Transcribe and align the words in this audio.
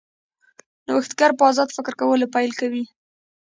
نوښتګر 0.87 1.31
په 1.37 1.43
ازاد 1.49 1.69
فکر 1.77 1.93
کولو 2.01 2.31
پیل 2.33 2.51
کوي. 2.59 2.83